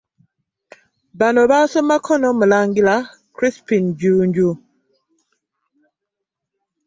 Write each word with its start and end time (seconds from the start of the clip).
Bano 1.19 1.41
baasomako 1.51 2.13
n'omulangira 2.17 2.95
Crispin 3.35 3.85
Jjunju 3.97 4.49